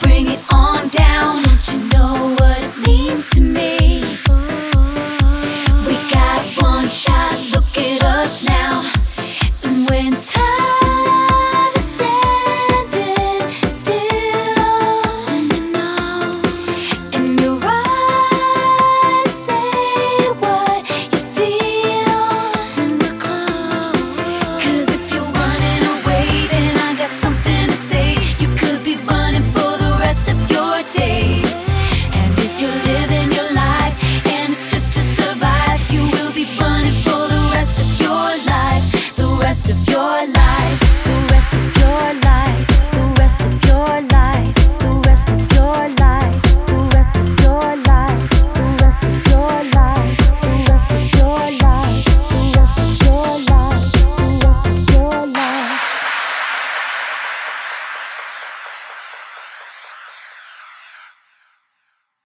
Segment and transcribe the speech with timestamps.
[0.00, 1.42] bring it on down.
[1.42, 2.11] Don't you know?